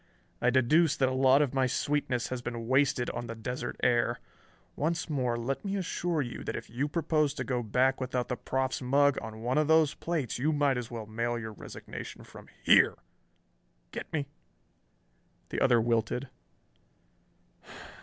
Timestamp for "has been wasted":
2.29-3.11